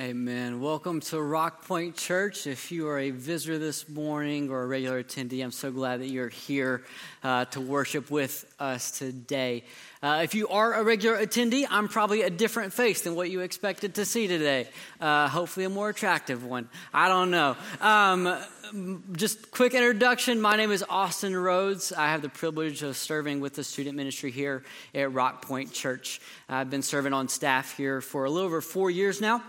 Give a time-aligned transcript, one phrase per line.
[0.00, 0.62] Amen.
[0.62, 2.46] Welcome to Rock Point Church.
[2.46, 6.08] If you are a visitor this morning or a regular attendee, I'm so glad that
[6.08, 6.84] you're here
[7.22, 9.62] uh, to worship with us today.
[10.02, 13.40] Uh, if you are a regular attendee, I'm probably a different face than what you
[13.40, 14.68] expected to see today.
[15.02, 16.70] Uh, hopefully, a more attractive one.
[16.94, 17.58] I don't know.
[17.82, 20.40] Um, just quick introduction.
[20.40, 21.92] My name is Austin Rhodes.
[21.92, 24.64] I have the privilege of serving with the student ministry here
[24.94, 26.22] at Rock Point Church.
[26.48, 29.42] I've been serving on staff here for a little over four years now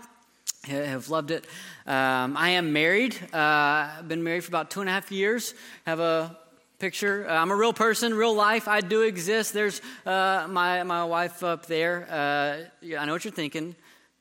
[0.64, 1.44] have loved it.
[1.86, 3.16] Um, I am married.
[3.32, 3.36] Uh,
[3.98, 5.54] I've been married for about two and a half years.
[5.86, 6.36] Have a
[6.78, 7.26] picture.
[7.28, 8.68] Uh, I'm a real person, real life.
[8.68, 9.52] I do exist.
[9.52, 12.06] There's uh, my my wife up there.
[12.08, 13.74] Uh, I know what you're thinking.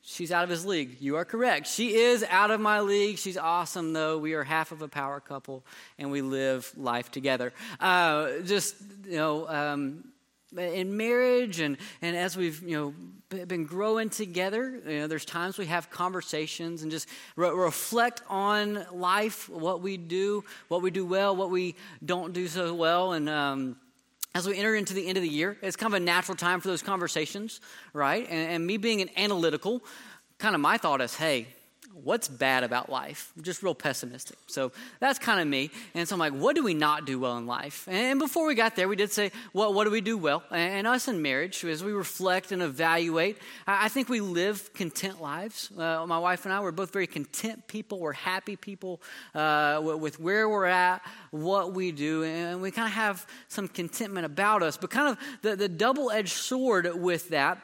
[0.04, 0.98] She's out of his league.
[1.00, 1.68] You are correct.
[1.68, 3.20] She is out of my league.
[3.20, 4.18] She's awesome, though.
[4.18, 5.64] We are half of a power couple,
[6.00, 7.54] and we live life together.
[7.80, 9.48] Uh, just you know.
[9.48, 10.11] Um,
[10.58, 14.82] in marriage and, and as we've you know been growing together.
[14.86, 19.98] You know, there's times we have conversations and just re- reflect on life, what we
[19.98, 23.30] do, what we do well, what we don't do so well, and.
[23.30, 23.78] Um,
[24.34, 26.62] as we enter into the end of the year, it's kind of a natural time
[26.62, 27.60] for those conversations,
[27.92, 28.26] right?
[28.30, 29.84] And, and me being an analytical,
[30.38, 31.48] kind of my thought is, hey,
[31.94, 33.32] what's bad about life?
[33.42, 34.38] Just real pessimistic.
[34.48, 35.72] So that's kind of me.
[35.94, 37.88] And so I'm like, what do we not do well in life?
[37.90, 40.44] And before we got there, we did say, well, what do we do well?
[40.52, 45.72] And us in marriage, as we reflect and evaluate, I think we live content lives.
[45.78, 48.00] Uh, my wife and I, we're both very content people.
[48.00, 49.02] We're happy people
[49.36, 54.26] uh, with where we're at, what we do, and we kind of have some contentment
[54.26, 54.78] about us.
[54.78, 57.62] But kind of the, the double edged sword with that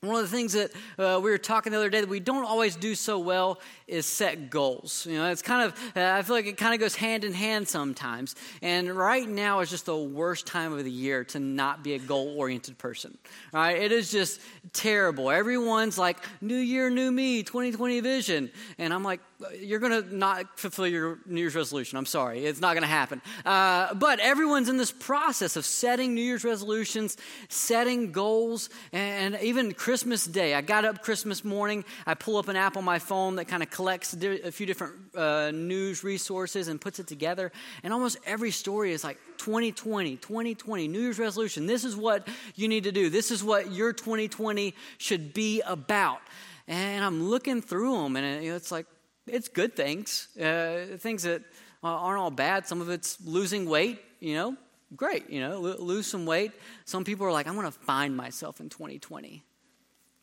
[0.00, 2.44] one of the things that uh, we were talking the other day that we don't
[2.44, 5.04] always do so well is set goals.
[5.10, 7.32] You know, it's kind of, uh, I feel like it kind of goes hand in
[7.32, 8.36] hand sometimes.
[8.62, 11.98] And right now is just the worst time of the year to not be a
[11.98, 13.18] goal oriented person.
[13.52, 13.76] Right?
[13.76, 14.40] It is just
[14.72, 15.32] terrible.
[15.32, 18.52] Everyone's like, New Year, New Me, 2020 vision.
[18.78, 19.18] And I'm like,
[19.60, 21.98] you're going to not fulfill your New Year's resolution.
[21.98, 22.44] I'm sorry.
[22.44, 23.20] It's not going to happen.
[23.44, 27.16] Uh, but everyone's in this process of setting New Year's resolutions,
[27.48, 30.52] setting goals, and even Christmas Day.
[30.52, 31.82] I got up Christmas morning.
[32.06, 34.92] I pull up an app on my phone that kind of collects a few different
[35.16, 37.50] uh, news resources and puts it together.
[37.82, 41.66] And almost every story is like 2020, 2020, New Year's resolution.
[41.66, 43.08] This is what you need to do.
[43.08, 46.20] This is what your 2020 should be about.
[46.66, 48.84] And I'm looking through them, and it's like,
[49.26, 51.40] it's good things, uh, things that
[51.82, 52.66] aren't all bad.
[52.66, 54.54] Some of it's losing weight, you know,
[54.94, 56.52] great, you know, lose some weight.
[56.84, 59.44] Some people are like, I want to find myself in 2020.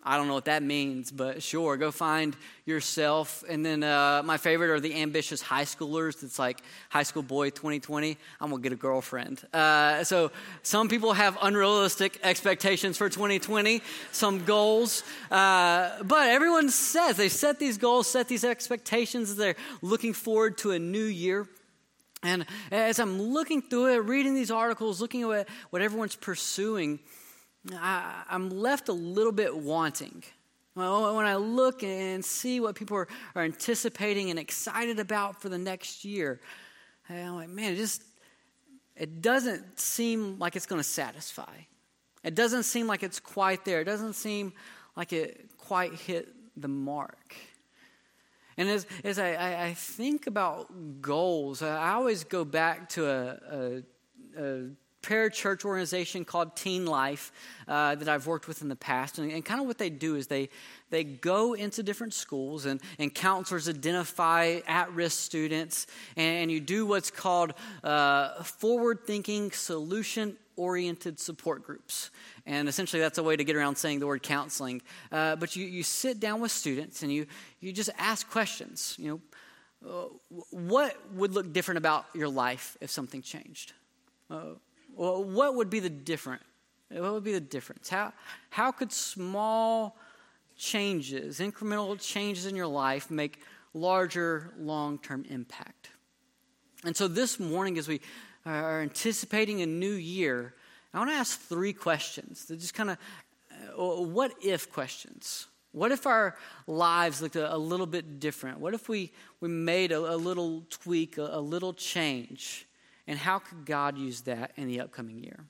[0.08, 2.36] I don't know what that means, but sure, go find
[2.66, 3.44] yourself.
[3.50, 6.24] And then uh, my favorite are the ambitious high schoolers.
[6.24, 8.16] It's like high school boy 2020.
[8.40, 9.42] I'm gonna get a girlfriend.
[9.52, 15.02] Uh, so some people have unrealistic expectations for 2020, some goals,
[15.32, 19.36] uh, but everyone says they set these goals, set these expectations.
[19.36, 21.48] They're looking forward to a new year.
[22.22, 27.00] And as I'm looking through it, reading these articles, looking at what everyone's pursuing.
[27.74, 30.24] I, am left a little bit wanting.
[30.74, 35.58] When I look and see what people are, are anticipating and excited about for the
[35.58, 36.42] next year,
[37.10, 38.04] I'm like, man, it just
[38.96, 41.54] it doesn't seem like it's going to satisfy.
[42.24, 43.82] It doesn't seem like it's quite there.
[43.82, 44.54] It doesn't seem
[44.96, 47.36] like it quite hit the mark.
[48.58, 53.84] And as, as I, I think about goals, I always go back to a,
[54.38, 54.70] a, a
[55.06, 57.32] parachurch organization called Teen Life
[57.68, 59.20] uh, that I've worked with in the past.
[59.20, 60.50] And, and, kind of what they do is they,
[60.90, 66.60] they go into different schools and, and counselors identify at risk students, and, and, you
[66.60, 72.12] do what's called uh, forward thinking, solution oriented support groups.
[72.46, 74.82] And essentially, that's a way to get around saying the word counseling.
[75.12, 77.28] Uh, but you, you sit down with students and you,
[77.60, 78.96] you just ask questions.
[78.98, 79.22] You know,
[79.88, 83.74] uh, what would look different about your life if something changed?
[84.30, 84.56] Uh,
[84.96, 86.42] well, what would be the different?
[86.90, 87.90] What would be the difference?
[87.90, 88.14] How,
[88.50, 89.98] how could small
[90.58, 93.42] changes, incremental changes in your life, make
[93.74, 95.90] larger long term impact?
[96.84, 98.02] And so this morning, as we
[98.46, 100.54] are anticipating a new year,
[100.94, 102.98] I want to ask three questions that just kind of
[103.78, 105.48] uh, what if questions.
[105.72, 106.38] What if our
[106.68, 108.60] lives looked a, a, little bit different?
[108.60, 112.66] What if we, we made a, a little tweak, a, a little change?
[113.08, 115.46] And how could God use that in the upcoming year?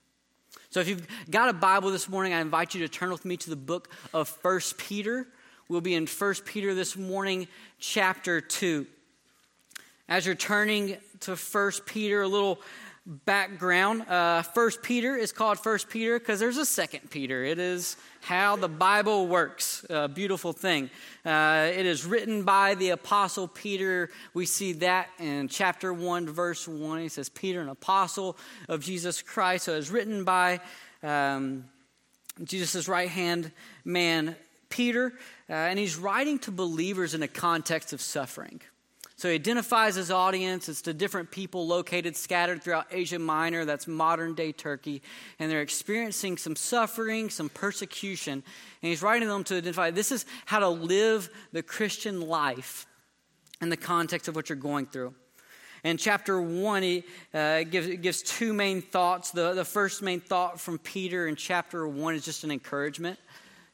[0.70, 3.38] So if you've got a Bible this morning, I invite you to turn with me
[3.38, 5.28] to the book of First Peter.
[5.70, 7.48] We'll be in First Peter this morning,
[7.80, 8.86] chapter 2.
[10.08, 12.60] As you're turning to First Peter, a little
[13.06, 14.02] background.
[14.04, 17.44] Uh, First Peter is called First Peter because there's a Second Peter.
[17.44, 19.86] It is how the Bible works.
[19.90, 20.90] A beautiful thing.
[21.24, 24.10] Uh, it is written by the Apostle Peter.
[24.34, 27.00] We see that in chapter one, verse one.
[27.00, 28.38] He says, "Peter, an apostle
[28.68, 30.60] of Jesus Christ." So it's written by
[31.04, 31.66] um,
[32.44, 33.52] Jesus' right hand
[33.84, 34.36] man,
[34.70, 35.14] Peter,
[35.48, 38.62] uh, and he's writing to believers in a context of suffering.
[39.26, 40.70] So he identifies his audience.
[40.70, 45.02] It's the different people located, scattered throughout Asia Minor, that's modern day Turkey.
[45.40, 48.34] And they're experiencing some suffering, some persecution.
[48.34, 48.44] And
[48.88, 52.86] he's writing to them to identify this is how to live the Christian life
[53.62, 55.16] in the context of what you're going through.
[55.84, 59.32] In chapter 1, he uh, gives, gives two main thoughts.
[59.32, 63.18] The, the first main thought from Peter in chapter 1 is just an encouragement.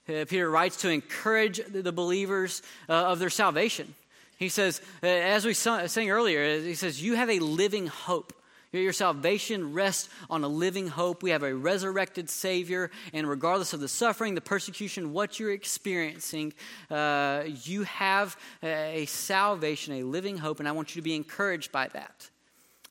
[0.07, 3.93] Uh, Peter writes to encourage the believers uh, of their salvation.
[4.41, 8.33] He says, uh, as we sang earlier, he says, You have a living hope.
[8.71, 11.21] Your salvation rests on a living hope.
[11.21, 16.53] We have a resurrected Savior, and regardless of the suffering, the persecution, what you're experiencing,
[16.89, 21.71] uh, you have a salvation, a living hope, and I want you to be encouraged
[21.71, 22.27] by that.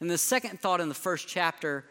[0.00, 1.84] And the second thought in the first chapter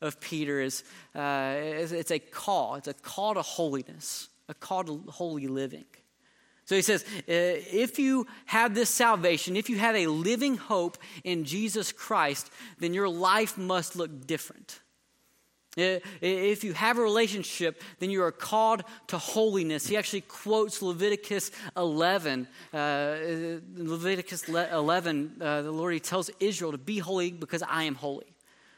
[0.00, 0.82] of Peter is
[1.14, 2.74] uh, it's a call.
[2.74, 5.84] It's a call to holiness, a call to holy living.
[6.66, 10.96] So he says, uh, if you have this salvation, if you have a living hope
[11.22, 14.80] in Jesus Christ, then your life must look different.
[15.76, 19.86] Uh, if you have a relationship, then you are called to holiness.
[19.86, 22.46] He actually quotes Leviticus 11.
[22.72, 23.16] Uh,
[23.74, 28.33] Leviticus 11, uh, the Lord, he tells Israel to be holy because I am holy.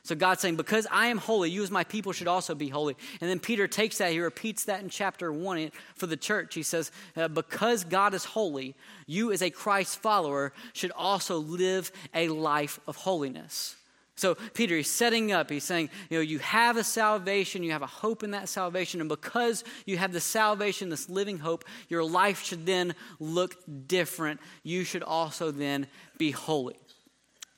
[0.06, 2.96] So God's saying, Because I am holy, you as my people should also be holy.
[3.20, 6.54] And then Peter takes that, he repeats that in chapter 1 for the church.
[6.54, 8.76] He says, uh, Because God is holy,
[9.08, 13.74] you as a Christ follower should also live a life of holiness.
[14.14, 17.82] So Peter is setting up, he's saying, you know, you have a salvation, you have
[17.82, 22.04] a hope in that salvation, and because you have the salvation, this living hope, your
[22.04, 23.56] life should then look
[23.88, 24.40] different.
[24.62, 26.76] You should also then be holy.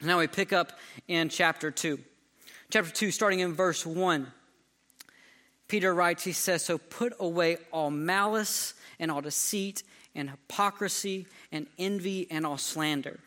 [0.00, 0.72] Now we pick up
[1.06, 1.98] in chapter 2
[2.70, 4.30] chapter 2, starting in verse 1.
[5.68, 9.82] Peter writes, he says, So put away all malice and all deceit
[10.14, 13.20] and hypocrisy and envy and all slander.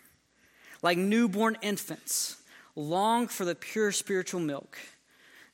[0.82, 2.42] Like newborn infants,
[2.76, 4.78] long for the pure spiritual milk,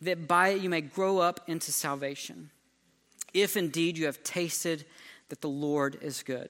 [0.02, 2.50] that by it you may grow up into salvation,
[3.34, 4.86] if indeed you have tasted
[5.30, 6.50] that the Lord is good.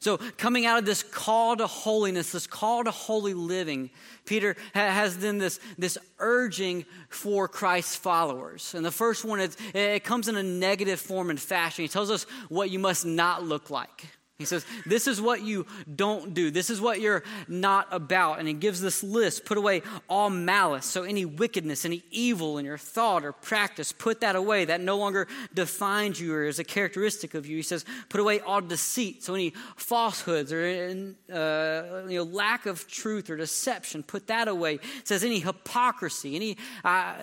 [0.00, 3.90] So, coming out of this call to holiness, this call to holy living,
[4.24, 8.74] Peter has then this, this urging for Christ's followers.
[8.74, 11.82] And the first one, is, it comes in a negative form and fashion.
[11.82, 14.06] He tells us what you must not look like.
[14.38, 16.52] He says, This is what you don't do.
[16.52, 18.38] This is what you're not about.
[18.38, 20.86] And he gives this list put away all malice.
[20.86, 24.64] So, any wickedness, any evil in your thought or practice, put that away.
[24.64, 27.56] That no longer defines you or is a characteristic of you.
[27.56, 29.24] He says, Put away all deceit.
[29.24, 34.78] So, any falsehoods or uh, you know, lack of truth or deception, put that away.
[35.02, 36.56] Says, Any hypocrisy, any.
[36.84, 37.14] Uh,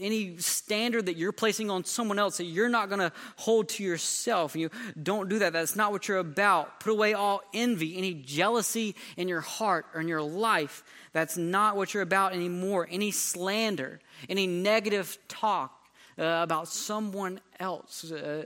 [0.00, 3.84] any standard that you're placing on someone else that you're not going to hold to
[3.84, 4.56] yourself.
[4.56, 4.70] You
[5.00, 5.52] don't do that.
[5.52, 6.80] That's not what you're about.
[6.80, 10.82] Put away all envy, any jealousy in your heart or in your life.
[11.12, 12.88] That's not what you're about anymore.
[12.90, 15.76] Any slander, any negative talk.
[16.18, 18.44] Uh, about someone else uh,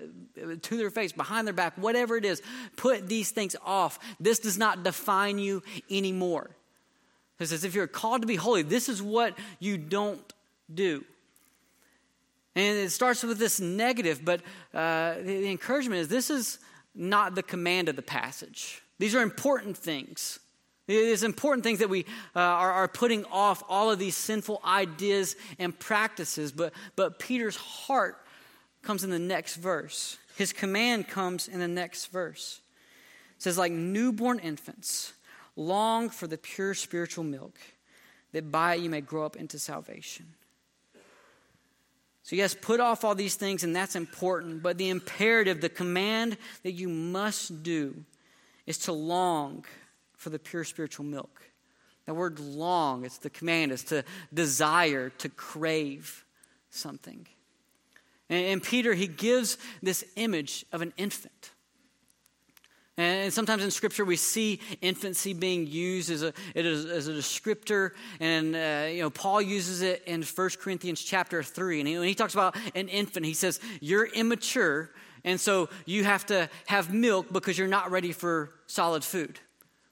[0.62, 2.40] to their face, behind their back, whatever it is,
[2.76, 3.98] put these things off.
[4.20, 6.50] This does not define you anymore.
[7.40, 10.22] It says, if you're called to be holy, this is what you don't
[10.72, 11.04] do.
[12.56, 14.40] And it starts with this negative, but
[14.72, 16.58] uh, the encouragement is this is
[16.94, 18.82] not the command of the passage.
[18.98, 20.38] These are important things.
[20.86, 22.04] It's important things that we
[22.36, 27.56] uh, are, are, putting off all of these sinful ideas and practices, but, but Peter's
[27.56, 28.18] heart
[28.82, 30.18] comes in the next verse.
[30.36, 32.60] His command comes in the next verse.
[33.36, 35.14] It says, like newborn infants,
[35.56, 37.58] long for the pure spiritual milk,
[38.32, 40.34] that by it you may grow up into salvation.
[42.24, 44.62] So, yes, put off all these things, and that's important.
[44.62, 48.02] But the imperative, the command that you must do
[48.66, 49.66] is to long
[50.16, 51.42] for the pure spiritual milk.
[52.06, 56.24] That word long, it's the command, is to desire, to crave
[56.70, 57.26] something.
[58.30, 61.50] And Peter, he gives this image of an infant.
[62.96, 68.54] And sometimes in Scripture we see infancy being used as a, as a descriptor, and
[68.54, 71.80] uh, you know Paul uses it in 1 Corinthians chapter three.
[71.80, 74.90] And he, when he talks about an infant, he says you're immature,
[75.24, 79.40] and so you have to have milk because you're not ready for solid food.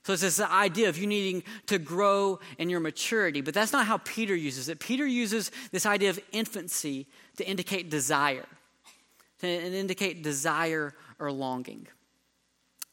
[0.04, 3.40] So it's this idea of you needing to grow in your maturity.
[3.40, 4.80] But that's not how Peter uses it.
[4.80, 7.06] Peter uses this idea of infancy
[7.36, 8.46] to indicate desire,
[9.38, 11.86] to indicate desire or longing.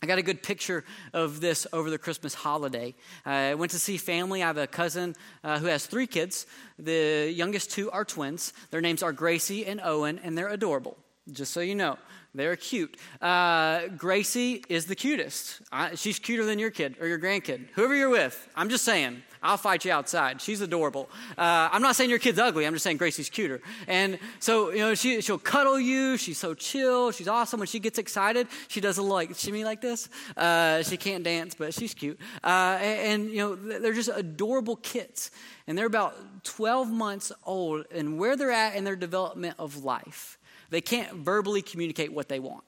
[0.01, 2.95] I got a good picture of this over the Christmas holiday.
[3.25, 4.41] I went to see family.
[4.41, 5.13] I have a cousin
[5.43, 6.47] uh, who has three kids.
[6.77, 8.53] The youngest two are twins.
[8.71, 10.95] Their names are Gracie and Owen, and they're adorable,
[11.29, 11.97] just so you know.
[12.33, 12.95] They're cute.
[13.21, 15.61] Uh, Gracie is the cutest.
[15.69, 18.47] I, she's cuter than your kid or your grandkid, whoever you're with.
[18.55, 19.23] I'm just saying.
[19.41, 20.41] I'll fight you outside.
[20.41, 21.09] She's adorable.
[21.37, 22.65] Uh, I'm not saying your kid's ugly.
[22.65, 23.61] I'm just saying Gracie's cuter.
[23.87, 26.17] And so, you know, she, she'll cuddle you.
[26.17, 27.11] She's so chill.
[27.11, 27.59] She's awesome.
[27.59, 30.09] When she gets excited, she does a little like shimmy like this.
[30.35, 32.19] Uh, she can't dance, but she's cute.
[32.43, 35.31] Uh, and, and, you know, they're just adorable kids.
[35.67, 37.85] And they're about 12 months old.
[37.91, 40.37] And where they're at in their development of life,
[40.69, 42.65] they can't verbally communicate what they want.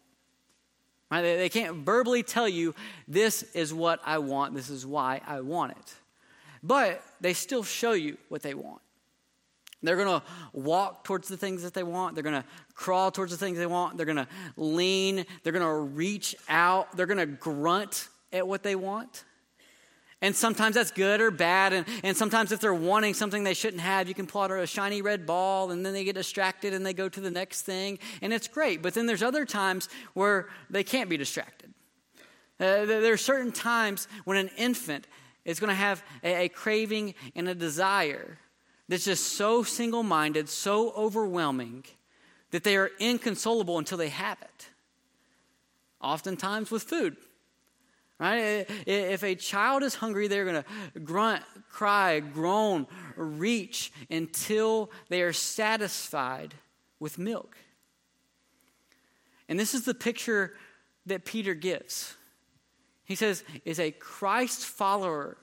[1.11, 1.21] Right?
[1.21, 2.73] They, they can't verbally tell you,
[3.09, 5.95] this is what I want, this is why I want it.
[6.63, 8.81] But they still show you what they want.
[9.83, 12.15] They're going to walk towards the things that they want.
[12.15, 13.97] They're going to crawl towards the things they want.
[13.97, 15.25] They're going to lean.
[15.43, 16.95] They're going to reach out.
[16.95, 19.23] They're going to grunt at what they want.
[20.23, 21.73] And sometimes that's good or bad.
[21.73, 24.67] And, and sometimes if they're wanting something they shouldn't have, you can pull out a
[24.67, 27.97] shiny red ball and then they get distracted and they go to the next thing.
[28.21, 28.83] And it's great.
[28.83, 31.73] But then there's other times where they can't be distracted.
[32.59, 35.07] Uh, there are certain times when an infant
[35.45, 38.37] is going to have a, a craving and a desire
[38.87, 41.85] that's just so single minded, so overwhelming
[42.51, 44.67] that they are inconsolable until they have it.
[46.01, 47.15] Oftentimes with food.
[48.19, 48.67] Right?
[48.85, 55.33] If a child is hungry, they're going to grunt, cry, groan, reach until they are
[55.33, 56.53] satisfied
[56.99, 57.57] with milk.
[59.49, 60.53] And this is the picture
[61.07, 62.15] that Peter gives.
[63.11, 65.35] He says, is a Christ follower,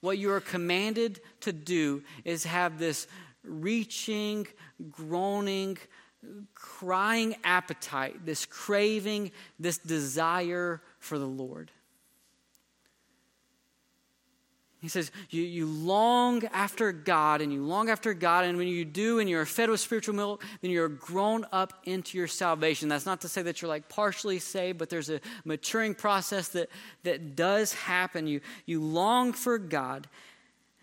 [0.00, 3.06] what you are commanded to do is have this
[3.44, 4.46] reaching,
[4.90, 5.76] groaning,
[6.54, 11.70] crying appetite, this craving, this desire for the Lord.
[14.82, 18.84] He says, you, you long after God and you long after God, and when you
[18.84, 22.88] do and you're fed with spiritual milk, then you're grown up into your salvation.
[22.88, 26.68] That's not to say that you're like partially saved, but there's a maturing process that,
[27.04, 28.26] that does happen.
[28.26, 30.08] You, you long for God.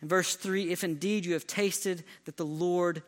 [0.02, 3.04] In verse 3 if indeed you have tasted that the Lord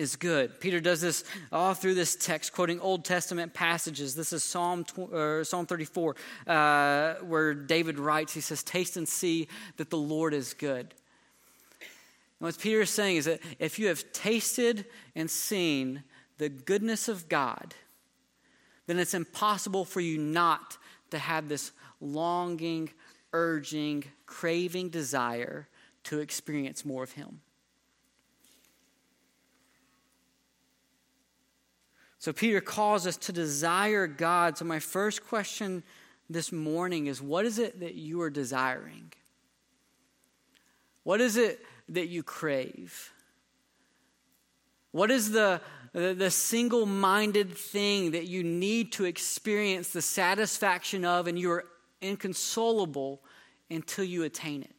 [0.00, 0.58] is good.
[0.60, 4.14] Peter does this all through this text, quoting Old Testament passages.
[4.14, 6.16] This is Psalm, uh, Psalm 34,
[6.46, 10.94] uh, where David writes, he says, Taste and see that the Lord is good.
[11.80, 16.02] And what Peter is saying is that if you have tasted and seen
[16.38, 17.74] the goodness of God,
[18.86, 20.78] then it's impossible for you not
[21.10, 22.88] to have this longing,
[23.34, 25.68] urging, craving desire
[26.04, 27.42] to experience more of Him.
[32.20, 34.58] So Peter calls us to desire God.
[34.58, 35.82] So my first question
[36.28, 39.10] this morning is what is it that you are desiring?
[41.02, 43.10] What is it that you crave?
[44.92, 45.62] What is the,
[45.94, 51.64] the, single minded thing that you need to experience the satisfaction of and you are
[52.02, 53.22] inconsolable
[53.70, 54.74] until you attain it?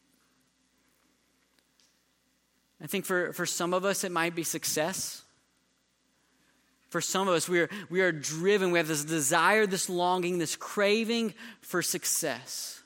[2.83, 5.23] I think for, for some of us, it might be success.
[6.91, 10.39] For some of us, we are, we are driven, we have this desire, this longing,
[10.39, 12.81] this craving for success.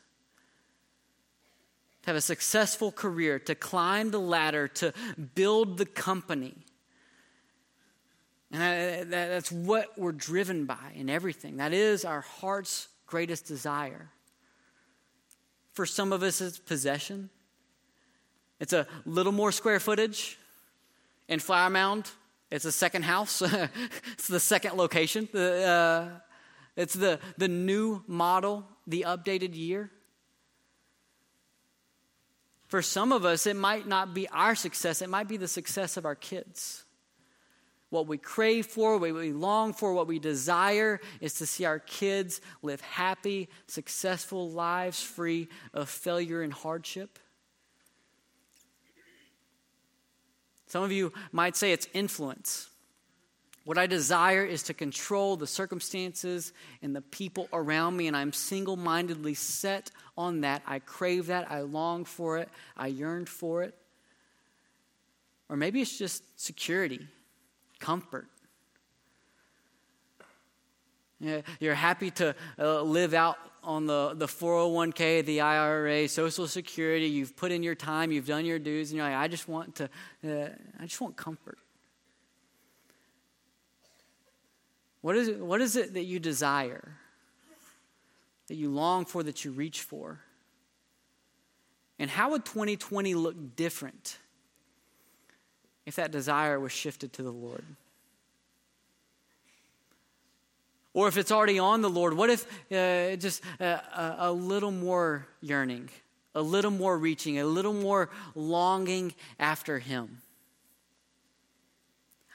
[2.03, 4.93] To have a successful career, to climb the ladder, to
[5.33, 6.53] build the company.
[8.51, 11.57] And that's what we're driven by in everything.
[11.57, 14.11] That is our heart's greatest desire.
[15.73, 17.31] For some of us, it's possession.
[18.59, 20.37] It's a little more square footage
[21.27, 22.11] in Flower Mound
[22.51, 23.41] it's a second house.
[24.13, 25.27] it's the second location.
[25.35, 26.19] Uh,
[26.75, 29.91] it's the, the new model, the updated year.
[32.67, 35.97] For some of us, it might not be our success, it might be the success
[35.97, 36.83] of our kids.
[37.89, 41.79] What we crave for, what we long for, what we desire is to see our
[41.79, 47.19] kids live happy, successful lives free of failure and hardship.
[50.75, 52.69] Some of you might say it's influence.
[53.63, 56.51] What I desire is to control the circumstances
[56.81, 60.63] and the people around me, and I'm single mindedly set on that.
[60.67, 61.49] I crave that.
[61.49, 62.49] I long for it.
[62.75, 63.73] I yearn for it.
[65.47, 67.07] Or maybe it's just security,
[67.79, 68.27] comfort.
[71.61, 77.07] You're happy to uh, live out on the, the 401k, the IRA, Social Security.
[77.07, 79.75] You've put in your time, you've done your dues, and you're like, I just want
[79.75, 79.85] to,
[80.23, 81.57] uh, I just want comfort.
[85.01, 86.97] What is, it, what is it that you desire,
[88.47, 90.19] that you long for, that you reach for?
[91.99, 94.17] And how would 2020 look different
[95.85, 97.63] if that desire was shifted to the Lord?
[100.95, 104.71] Or if it's already on the Lord, what if uh, just a, a, a little
[104.71, 105.89] more yearning,
[106.33, 110.21] a little more reaching, a little more longing after Him?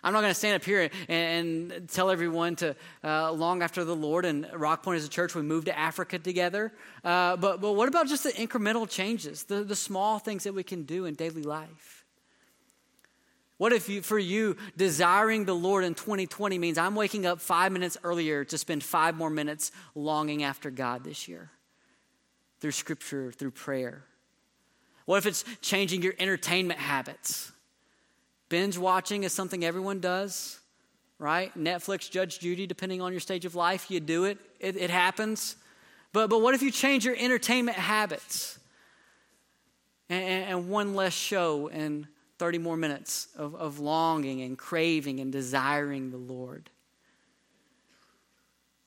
[0.04, 3.82] I'm not going to stand up here and, and tell everyone to uh, long after
[3.82, 4.26] the Lord.
[4.26, 6.70] And Rock Point as a church, we moved to Africa together.
[7.02, 10.64] Uh, but, but what about just the incremental changes, the, the small things that we
[10.64, 11.99] can do in daily life?
[13.60, 17.72] What if you, for you, desiring the Lord in 2020 means I'm waking up five
[17.72, 21.50] minutes earlier to spend five more minutes longing after God this year
[22.60, 24.02] through scripture, through prayer?
[25.04, 27.52] What if it's changing your entertainment habits?
[28.48, 30.58] Binge watching is something everyone does,
[31.18, 31.52] right?
[31.54, 35.56] Netflix, Judge Judy, depending on your stage of life, you do it, it, it happens.
[36.14, 38.58] But, but what if you change your entertainment habits?
[40.08, 42.06] And, and, one less show and
[42.40, 46.70] 30 more minutes of, of longing and craving and desiring the Lord?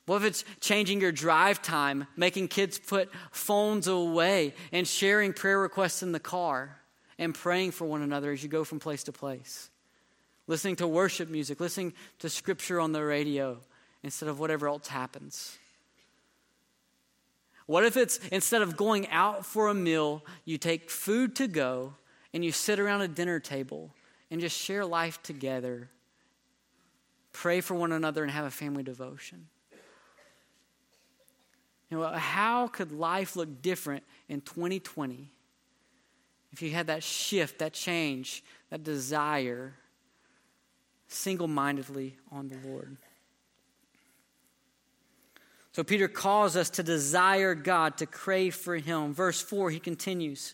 [0.07, 5.59] What if it's changing your drive time, making kids put phones away and sharing prayer
[5.59, 6.79] requests in the car
[7.19, 9.69] and praying for one another as you go from place to place?
[10.47, 13.59] Listening to worship music, listening to scripture on the radio
[14.01, 15.59] instead of whatever else happens.
[17.67, 21.93] What if it's instead of going out for a meal, you take food to go
[22.33, 23.93] and you sit around a dinner table
[24.31, 25.89] and just share life together,
[27.31, 29.47] pray for one another, and have a family devotion.
[31.89, 35.29] You know, how could life look different in 2020
[36.51, 39.75] if you had that shift, that change, that desire
[41.07, 42.97] single mindedly on the Lord?
[45.73, 49.13] So Peter calls us to desire God, to crave for Him.
[49.13, 50.53] Verse 4, he continues.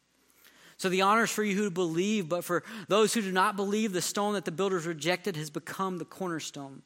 [0.81, 3.93] So the honor is for you who believe, but for those who do not believe,
[3.93, 6.81] the stone that the builders rejected has become the cornerstone,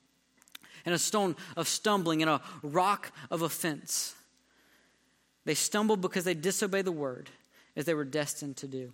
[0.83, 4.13] and a stone of stumbling, and a rock of offense.
[5.45, 7.29] They stumbled because they disobeyed the word,
[7.77, 8.91] as they were destined to do.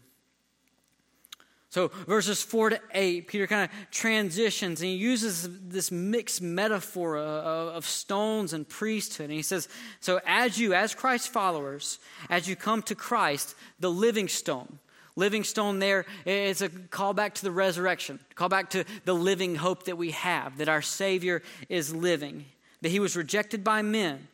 [1.70, 7.18] So, verses 4 to 8, Peter kind of transitions and he uses this mixed metaphor
[7.18, 9.32] of, stones and priesthood.
[9.32, 9.68] And he says,
[10.00, 11.98] So, as you, as Christ's followers,
[12.30, 14.78] as you come to Christ, the living stone,
[15.16, 19.98] Living stone there is a callback to the resurrection, callback to the living hope that
[19.98, 22.46] we have, that our Savior is living,
[22.82, 24.28] that he was rejected by men,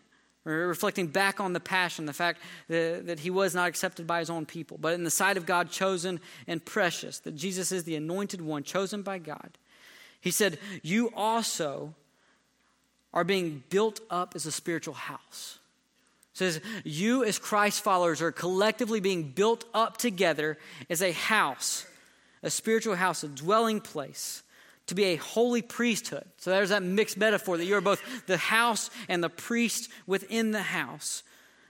[0.44, 4.30] reflecting back on the passion, the fact that, that he was not accepted by his
[4.30, 7.96] own people, but in the sight of God, chosen and precious, that Jesus is the
[7.96, 9.58] anointed one, chosen by God.
[10.22, 11.96] He said, You also
[13.14, 15.60] are being built up as a spiritual house
[16.38, 20.58] says, You, as Christ followers, are collectively being built up together
[20.90, 21.86] as a house,
[22.44, 24.44] a spiritual house, a dwelling place,
[24.86, 26.26] to be a holy priesthood.
[26.38, 30.62] So there's that mixed metaphor that you're both the house and the priest within the
[30.62, 31.24] house,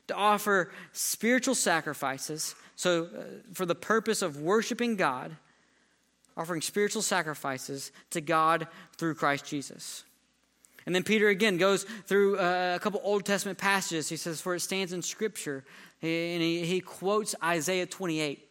[0.08, 2.56] to offer spiritual sacrifices.
[2.76, 5.36] So, uh, for the purpose of worshiping God,
[6.38, 10.04] offering spiritual sacrifices to God through Christ Jesus.
[10.88, 14.08] And then Peter again goes through uh, a couple Old Testament passages.
[14.08, 15.66] He says, For it stands in Scripture.
[16.02, 18.48] And he, quotes Isaiah 28.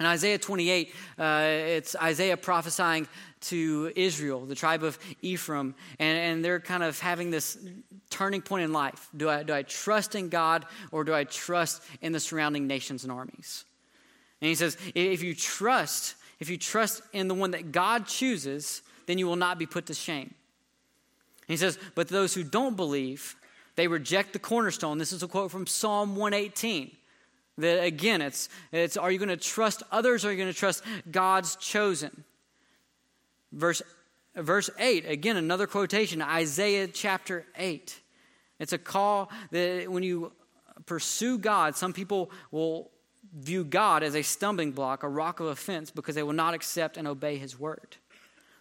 [0.00, 3.06] In Isaiah 28, uh, it's Isaiah prophesying
[3.40, 7.58] to Israel, the tribe of Ephraim, and, and they're kind of having this
[8.08, 9.08] turning point in life.
[9.14, 13.02] Do I, do I trust in God or do I trust in the surrounding nations
[13.02, 13.64] and armies?
[14.40, 18.82] And he says, if you trust, if you trust in the one that God chooses,
[19.06, 20.32] then you will not be put to shame.
[21.48, 23.34] He says, But those who don't believe,
[23.74, 24.98] they reject the cornerstone.
[24.98, 26.92] This is a quote from Psalm 118.
[27.56, 30.56] That again, it's, it's are you going to trust others or are you going to
[30.56, 32.22] trust God's chosen?
[33.50, 33.82] Verse,
[34.36, 38.00] verse 8, again, another quotation, Isaiah chapter 8.
[38.60, 40.32] It's a call that when you
[40.86, 42.90] pursue God, some people will
[43.36, 46.96] view God as a stumbling block, a rock of offense, because they will not accept
[46.96, 47.96] and obey His word.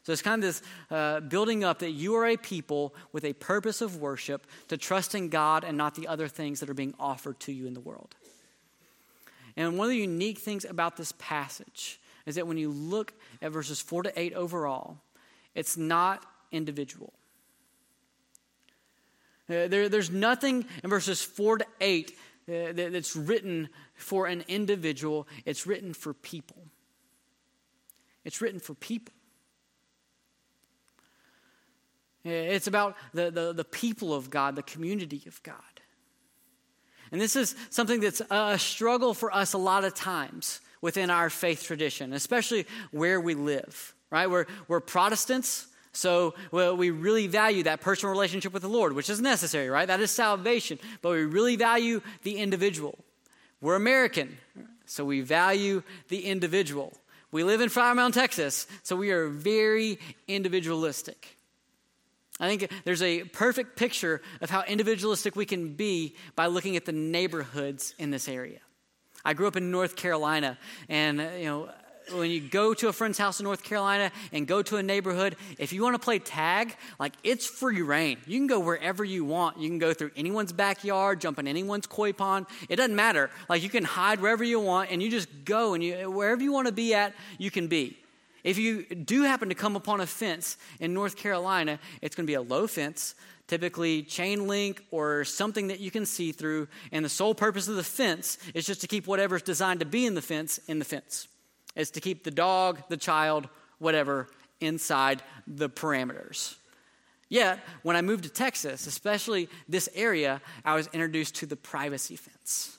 [0.08, 3.34] So it's kind of this uh, building up that you are a people with a
[3.34, 6.94] purpose of worship to trust in God and not the other things that are being
[6.98, 8.16] offered to you in the world.
[9.58, 13.52] And one of the unique things about this passage is that when you look at
[13.52, 14.96] verses 4 to 8 overall,
[15.56, 17.12] it's not individual.
[19.50, 22.12] Uh, there, there's nothing in verses 4 to 8
[22.48, 26.64] uh, that, that's written for an individual, it's written for people.
[28.24, 29.14] It's written for people.
[32.28, 35.56] It's about the, the, the, people of God, the community of God.
[37.12, 41.30] And this is something that's a struggle for us a lot of times within our
[41.30, 44.30] faith tradition, especially where we live, right?
[44.30, 49.20] We're, we're Protestants, so we really value that personal relationship with the Lord, which is
[49.20, 49.88] necessary, right?
[49.88, 50.78] That is salvation.
[51.02, 53.00] But we really value the individual.
[53.62, 54.38] We're American,
[54.86, 56.94] so we value the individual.
[57.32, 61.37] We live in Flower Mound, Texas, so we are very individualistic.
[62.40, 66.86] I think there's a perfect picture of how individualistic we can be by looking at
[66.86, 68.60] the neighborhoods in this area.
[69.26, 71.70] I grew up in North Carolina, and uh, you know,
[72.12, 75.36] when you go to a friend's house in North Carolina and go to a neighborhood,
[75.58, 78.18] if you want to play tag, like it's free reign.
[78.26, 79.60] You can go wherever you want.
[79.60, 82.46] You can go through anyone's backyard, jump in anyone's koi pond.
[82.70, 83.30] It doesn't matter.
[83.50, 86.54] Like you can hide wherever you want and you just go and you wherever you
[86.54, 87.98] want to be at, you can be.
[88.48, 92.32] If you do happen to come upon a fence in North Carolina, it's going to
[92.32, 93.14] be a low fence,
[93.48, 97.76] typically chain link or something that you can see through, and the sole purpose of
[97.76, 100.86] the fence is just to keep whatever's designed to be in the fence in the
[100.86, 101.28] fence
[101.76, 104.30] is to keep the dog, the child, whatever,
[104.62, 106.56] inside the parameters.
[107.28, 112.16] Yet, when I moved to Texas, especially this area, I was introduced to the privacy
[112.16, 112.78] fence.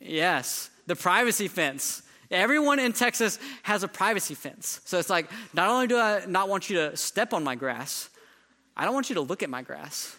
[0.00, 2.04] Yes, the privacy fence.
[2.30, 4.80] Everyone in Texas has a privacy fence.
[4.84, 8.08] So it's like, not only do I not want you to step on my grass,
[8.76, 10.16] I don't want you to look at my grass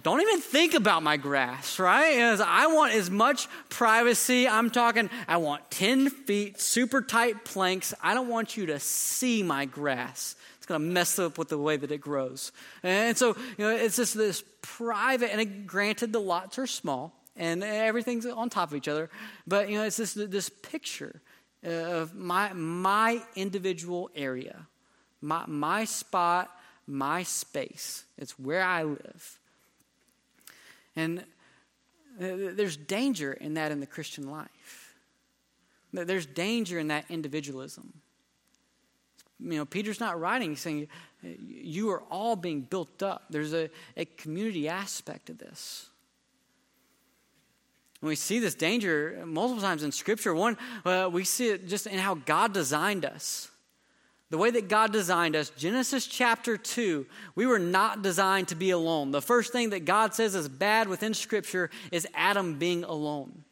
[0.00, 2.16] don't even think about my grass, right?
[2.18, 4.48] As I want as much privacy.
[4.48, 7.92] I'm talking, I want 10 feet, super tight planks.
[8.02, 10.34] I don't want you to see my grass.
[10.56, 12.52] It's going to mess up with the way that it grows.
[12.82, 17.62] And so, you know, it's just this private, and granted, the lots are small and
[17.62, 19.10] everything's on top of each other,
[19.46, 21.20] but, you know, it's this, this picture
[21.62, 24.66] of my, my individual area,
[25.20, 26.50] my, my spot,
[26.86, 28.04] my space.
[28.18, 29.38] It's where I live.
[30.96, 31.20] And
[32.20, 34.94] uh, there's danger in that in the Christian life.
[35.92, 37.92] There's danger in that individualism.
[39.40, 40.88] You know, Peter's not writing, he's saying
[41.22, 43.24] you are all being built up.
[43.30, 45.88] There's a, a community aspect of this.
[48.02, 50.34] And we see this danger multiple times in Scripture.
[50.34, 53.48] One, uh, we see it just in how God designed us
[54.32, 58.70] the way that God designed us, Genesis chapter 2, we were not designed to be
[58.70, 59.10] alone.
[59.10, 63.44] The first thing that God says is bad within Scripture is Adam being alone,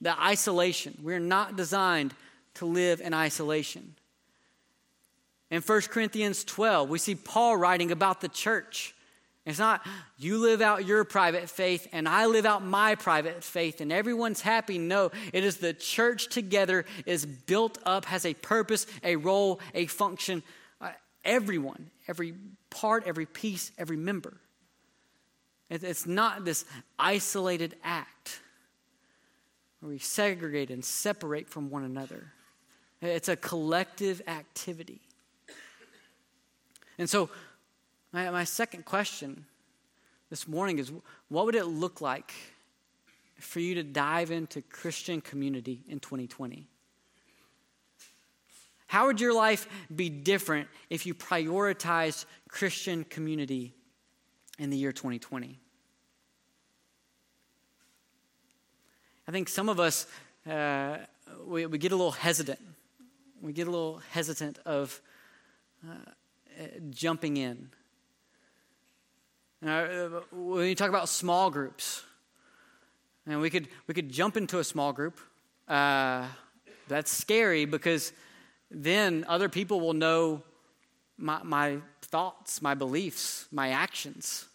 [0.00, 0.98] the isolation.
[1.00, 2.12] We're not designed
[2.54, 3.94] to live in isolation.
[5.48, 8.96] In 1 Corinthians 12, we see Paul writing about the church.
[9.46, 9.86] It's not
[10.18, 14.42] you live out your private faith and I live out my private faith and everyone's
[14.42, 14.78] happy.
[14.78, 19.86] No, it is the church together is built up, has a purpose, a role, a
[19.86, 20.42] function.
[20.80, 20.90] Uh,
[21.24, 22.34] everyone, every
[22.68, 24.36] part, every piece, every member.
[25.70, 26.66] It, it's not this
[26.98, 28.40] isolated act
[29.80, 32.32] where we segregate and separate from one another.
[33.00, 35.00] It's a collective activity.
[36.98, 37.30] And so,
[38.12, 39.44] my, my second question
[40.30, 40.92] this morning is
[41.28, 42.32] what would it look like
[43.38, 46.66] for you to dive into Christian community in 2020?
[48.86, 53.72] How would your life be different if you prioritized Christian community
[54.58, 55.58] in the year 2020?
[59.28, 60.06] I think some of us,
[60.44, 60.96] uh,
[61.46, 62.58] we, we, get a little hesitant.
[63.40, 65.00] We get a little hesitant of
[65.88, 65.94] uh,
[66.90, 67.70] jumping in.
[69.66, 72.02] Uh, when you talk about small groups,
[73.26, 75.20] and we could we could jump into a small group.
[75.68, 76.26] Uh,
[76.88, 78.12] that's scary because
[78.70, 80.42] then other people will know
[81.18, 84.46] my, my thoughts, my beliefs, my actions.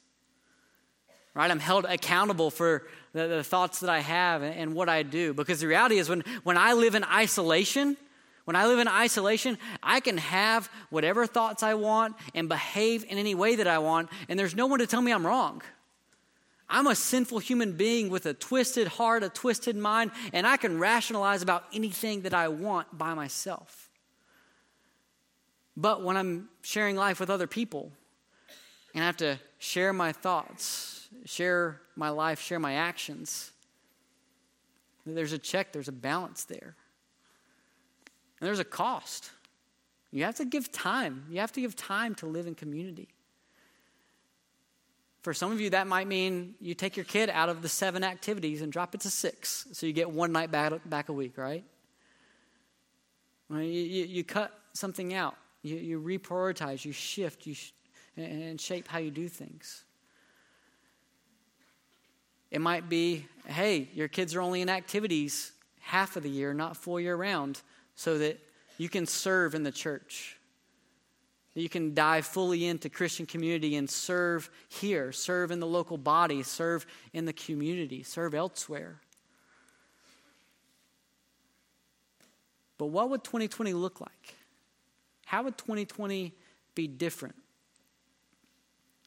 [1.35, 1.51] Right?
[1.51, 5.33] I'm held accountable for the, the thoughts that I have and, and what I do.
[5.33, 7.95] Because the reality is, when, when I live in isolation,
[8.45, 13.17] when I live in isolation, I can have whatever thoughts I want and behave in
[13.17, 15.61] any way that I want, and there's no one to tell me I'm wrong.
[16.69, 20.79] I'm a sinful human being with a twisted heart, a twisted mind, and I can
[20.79, 23.89] rationalize about anything that I want by myself.
[25.77, 27.91] But when I'm sharing life with other people,
[28.93, 33.51] and I have to share my thoughts, share my life, share my actions,
[35.05, 36.75] there's a check, there's a balance there.
[38.39, 39.31] And there's a cost.
[40.11, 41.25] You have to give time.
[41.29, 43.09] You have to give time to live in community.
[45.21, 48.03] For some of you, that might mean you take your kid out of the seven
[48.03, 51.37] activities and drop it to six, so you get one night back, back a week,
[51.37, 51.63] right?
[53.49, 57.71] You, you, you cut something out, you, you reprioritize, you shift, you sh-
[58.17, 59.83] and shape how you do things.
[62.51, 66.77] It might be, hey, your kids are only in activities half of the year, not
[66.77, 67.61] full year round,
[67.95, 68.39] so that
[68.77, 70.37] you can serve in the church
[71.55, 75.97] that you can dive fully into Christian community and serve here, serve in the local
[75.97, 78.99] body, serve in the community, serve elsewhere.
[82.77, 84.35] But what would 2020 look like?
[85.25, 86.33] How would 2020
[86.75, 87.35] be different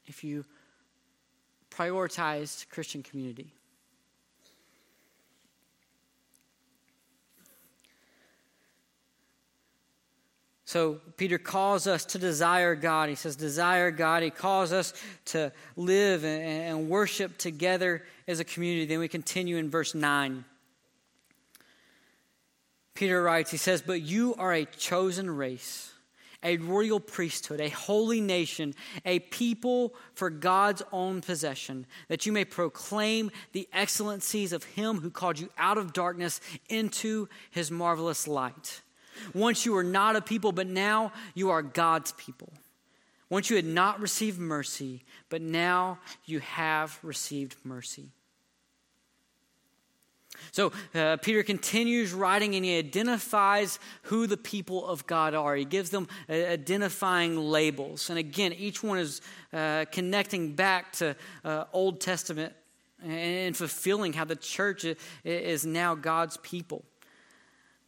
[0.06, 0.46] if you
[1.70, 3.52] prioritized Christian community?
[10.68, 13.08] So Peter calls us to desire God.
[13.08, 14.22] He says, desire God.
[14.22, 14.92] He calls us
[15.24, 18.84] to live and, worship together as a community.
[18.84, 20.44] Then we continue in verse 9.
[22.92, 25.90] Peter writes, he says, But you are a chosen race,
[26.42, 28.74] a royal priesthood, a holy nation,
[29.06, 35.08] a people for God's own possession, that you may proclaim the excellencies of him who
[35.08, 38.82] called you out of darkness into his marvelous light.
[39.34, 42.52] Once you were not a people, but now you are God's people.
[43.30, 48.10] Once you had not received mercy, but now you have received mercy.
[50.52, 55.56] So uh, Peter continues writing and he identifies who the people of God are.
[55.56, 58.08] He gives them uh, identifying labels.
[58.10, 59.20] And again, each one is
[59.52, 62.54] uh, connecting back to uh, Old Testament
[63.04, 64.84] and fulfilling how the church
[65.24, 66.84] is now God's people.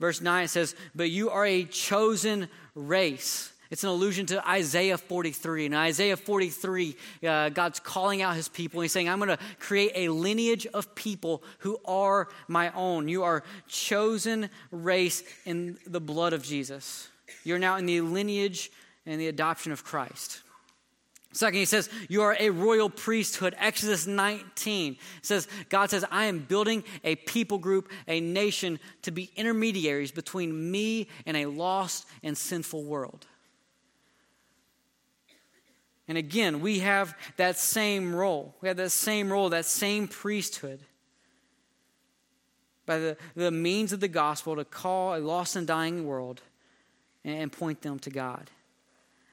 [0.01, 3.53] Verse 9 says, But you are a chosen race.
[3.71, 5.67] It's an allusion to Isaiah 43.
[5.67, 8.81] In Isaiah 43, uh, God's calling out his people.
[8.81, 13.07] He's saying, I'm going to create a lineage of people who are my own.
[13.07, 17.09] You are chosen race in the blood of Jesus.
[17.45, 18.73] You're now in the lineage
[19.07, 20.41] and the adoption of Christ.
[21.33, 23.55] Second, he says, You are a royal priesthood.
[23.59, 29.31] Exodus 19 says, God says, I am building a people group, a nation to be
[29.37, 33.27] intermediaries between me and a lost and sinful world.
[36.09, 38.57] And again, we have that same role.
[38.61, 40.81] We have that same role, that same priesthood.
[42.85, 46.41] By the, the means of the gospel to call a lost and dying world
[47.25, 48.51] and point them to God.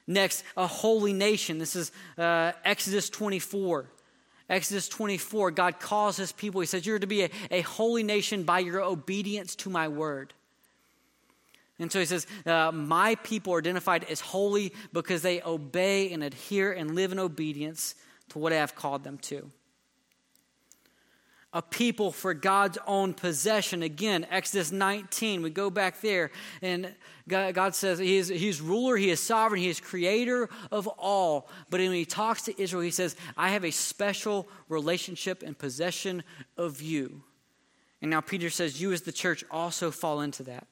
[0.08, 1.58] Next, a holy nation.
[1.58, 3.86] This is uh, Exodus 24.
[4.48, 6.62] Exodus 24, God calls his people.
[6.62, 10.32] He says, You're to be a, a holy nation by your obedience to my word.
[11.78, 16.24] And so he says, uh, My people are identified as holy because they obey and
[16.24, 17.94] adhere and live in obedience
[18.30, 19.52] to what I have called them to
[21.52, 23.82] a people for God's own possession.
[23.82, 26.30] Again, Exodus 19, we go back there,
[26.60, 26.94] and
[27.26, 31.48] God, says he is, He's ruler, He is sovereign, He is creator of all.
[31.70, 36.22] But when He talks to Israel, He says, I have a special relationship and possession
[36.56, 37.22] of you.
[38.00, 40.66] And now Peter says, You as the church also fall into that.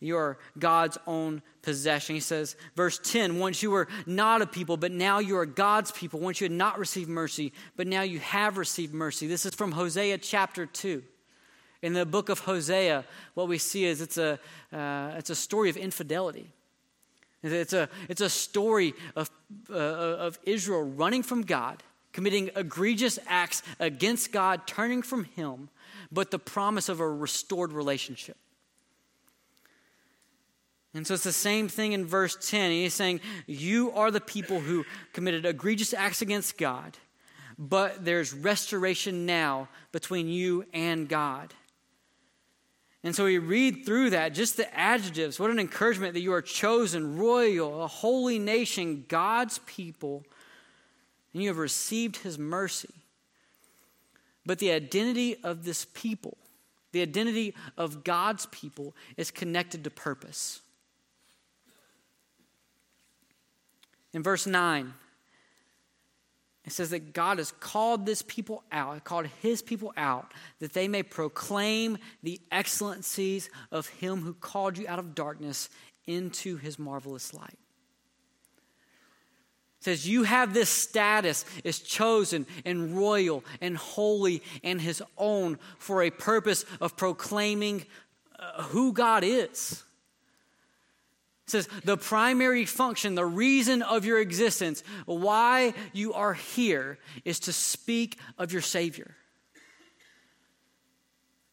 [0.00, 2.14] You are God's own possession.
[2.14, 5.90] He says, verse 10 Once you were not a people, but now you are God's
[5.90, 6.20] people.
[6.20, 9.26] Once you had not received mercy, but now you have received mercy.
[9.26, 11.02] This is from Hosea chapter 2.
[11.82, 13.04] In the book of Hosea,
[13.34, 14.38] what we see is it's a,
[14.72, 16.52] uh, it's a story of infidelity.
[17.42, 19.30] It's a, it's a story of,
[19.70, 21.82] uh, of Israel running from God,
[22.12, 25.68] committing egregious acts against God, turning from Him,
[26.10, 28.36] but the promise of a restored relationship.
[30.96, 32.70] And so it's the same thing in verse 10.
[32.70, 36.96] He's saying, You are the people who committed egregious acts against God,
[37.58, 41.52] but there's restoration now between you and God.
[43.04, 45.38] And so we read through that, just the adjectives.
[45.38, 50.24] What an encouragement that you are chosen, royal, a holy nation, God's people,
[51.34, 52.94] and you have received his mercy.
[54.46, 56.38] But the identity of this people,
[56.92, 60.62] the identity of God's people, is connected to purpose.
[64.16, 64.94] In verse 9,
[66.64, 70.88] It says that God has called this people out, called his people out, that they
[70.88, 75.68] may proclaim the excellencies of him who called you out of darkness
[76.06, 77.58] into his marvelous light.
[79.80, 85.58] It says, You have this status as chosen and royal and holy and his own
[85.78, 87.84] for a purpose of proclaiming
[88.38, 89.84] uh, who God is.
[91.46, 97.38] It says the primary function, the reason of your existence, why you are here, is
[97.40, 99.14] to speak of your Savior.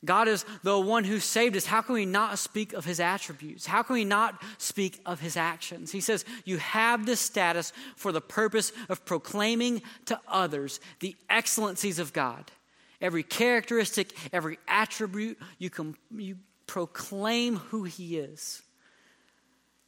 [0.03, 1.65] God is the one who saved us.
[1.67, 3.67] How can we not speak of his attributes?
[3.67, 5.91] How can we not speak of his actions?
[5.91, 11.99] He says, You have this status for the purpose of proclaiming to others the excellencies
[11.99, 12.51] of God.
[12.99, 18.63] Every characteristic, every attribute, you, can, you proclaim who he is.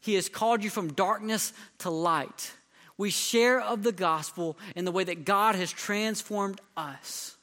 [0.06, 2.52] He has called you from darkness to light.
[2.96, 7.36] We share of the gospel in the way that God has transformed us.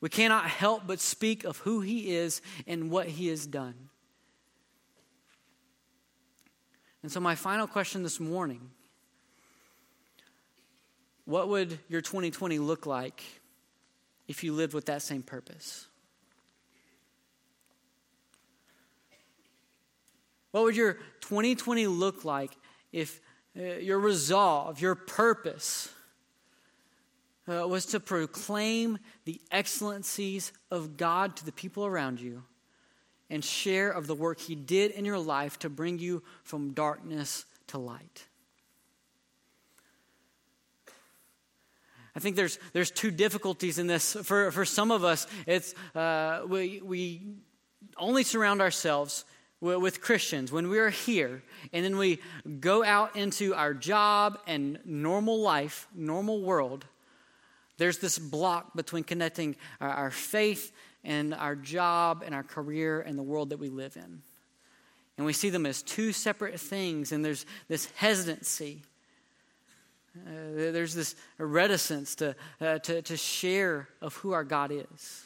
[0.00, 3.74] We cannot help but speak of who He is and what He has done.
[7.02, 8.70] And so, my final question this morning
[11.26, 13.22] what would your 2020 look like
[14.26, 15.86] if you lived with that same purpose?
[20.54, 22.52] What would your 2020 look like
[22.92, 23.20] if
[23.58, 25.92] uh, your resolve, your purpose,
[27.48, 32.44] uh, was to proclaim the excellencies of God to the people around you
[33.28, 37.46] and share of the work He did in your life to bring you from darkness
[37.66, 38.24] to light?
[42.14, 44.12] I think there's, there's two difficulties in this.
[44.22, 47.22] For, for some of us, it's uh, we, we
[47.98, 49.24] only surround ourselves
[49.64, 52.20] with Christians, when we are here and then we
[52.60, 56.84] go out into our job and normal life, normal world,
[57.78, 60.70] there's this block between connecting our, faith
[61.02, 64.22] and our job and our career and the world that we live in.
[65.16, 68.82] And we see them as two separate things, and there's this hesitancy.
[70.16, 75.24] Uh, there's this reticence to, uh, to, to share of who our God is.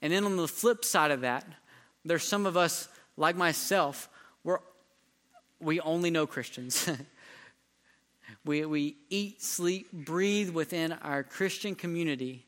[0.00, 1.44] And then on the flip side of that,
[2.04, 4.08] there's some of us, like myself,
[4.44, 4.58] we're,
[5.60, 6.88] we only know Christians.
[8.44, 12.46] we, we eat, sleep, breathe within our Christian community.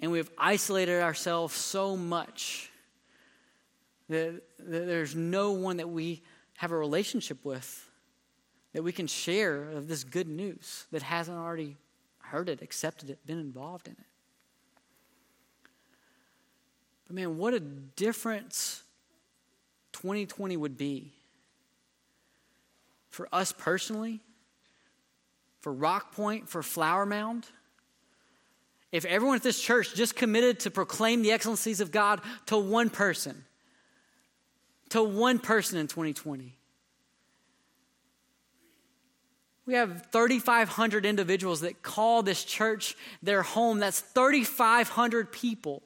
[0.00, 2.70] And we've isolated ourselves so much
[4.08, 6.22] that, that there's no one that we
[6.56, 7.88] have a relationship with
[8.72, 11.76] that we can share of this good news that hasn't already
[12.18, 14.09] heard it, accepted it, been involved in it.
[17.10, 18.84] But man, what a difference
[19.94, 21.10] 2020 would be
[23.08, 24.20] for us personally,
[25.58, 27.48] for Rockpointe, for Flower Mound.
[28.92, 32.90] If everyone at this church just committed to proclaim the excellencies of God to one
[32.90, 33.44] person,
[34.90, 36.54] to one person in 2020.
[39.66, 43.80] We have 3,500 individuals that call this church their home.
[43.80, 45.82] That's 3,500 people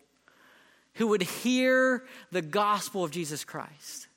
[0.95, 4.09] who would hear the gospel of Jesus Christ.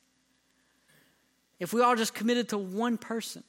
[1.60, 3.44] If we all just committed to one person,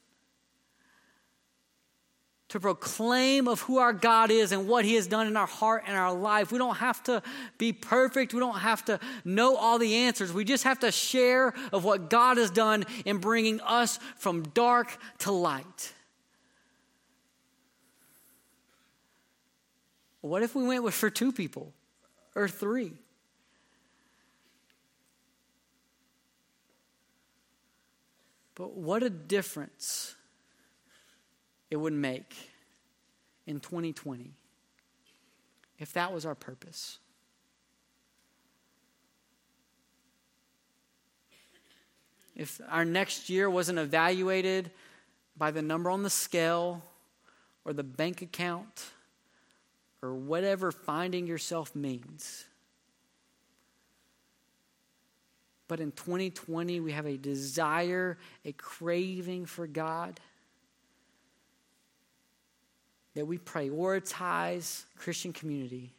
[2.48, 5.84] to proclaim of who our God is and what He has done in our heart
[5.86, 6.50] and our life.
[6.50, 7.22] We don't have to
[7.58, 8.32] be perfect.
[8.32, 10.32] We don't have to know all the answers.
[10.32, 14.96] We just have to share of what God has done in bringing us from dark
[15.18, 15.92] to light.
[20.20, 21.72] What if we went with for two people
[22.34, 22.92] or three?
[28.58, 30.16] But what a difference
[31.70, 32.34] it would make
[33.46, 34.32] in 2020
[35.78, 36.98] if that was our purpose.
[42.34, 44.72] If our next year wasn't evaluated
[45.36, 46.82] by the number on the scale
[47.64, 48.86] or the bank account
[50.02, 52.47] or whatever finding yourself means.
[55.68, 60.18] But in 2020, we have a desire, a craving for God.
[63.14, 65.92] That we prioritize Christian community.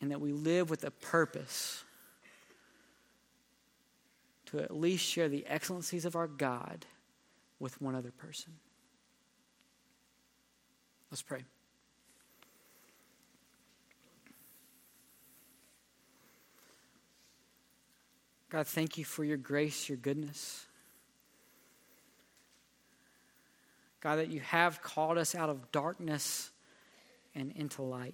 [0.00, 1.84] And that we live with a purpose
[4.46, 6.84] to at least share the excellencies of our God
[7.60, 8.52] with one other person.
[11.10, 11.44] Let's pray.
[18.52, 20.66] God, thank you for your grace, your goodness.
[24.02, 26.50] God, that you have called us out of darkness
[27.34, 28.12] and into light.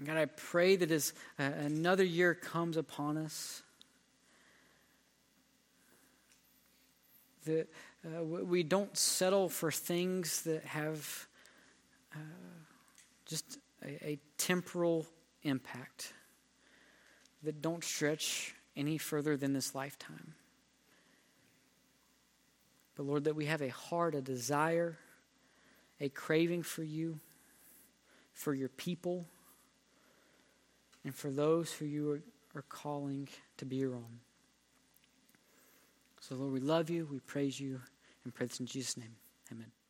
[0.00, 3.62] And God, I pray that as uh, another year comes upon us,
[7.44, 7.68] that
[8.04, 11.28] uh, we don't settle for things that have
[12.12, 12.18] uh,
[13.24, 15.06] just a, a temporal
[15.42, 16.12] impact,
[17.42, 20.34] that don't stretch any further than this lifetime.
[22.96, 24.98] But Lord, that we have a heart, a desire,
[26.00, 27.20] a craving for you,
[28.32, 29.26] for your people,
[31.04, 32.22] and for those who you are,
[32.56, 33.28] are calling
[33.58, 34.20] to be your own.
[36.20, 37.80] So, Lord, we love you, we praise you,
[38.24, 39.16] and pray this in Jesus' name.
[39.52, 39.83] Amen.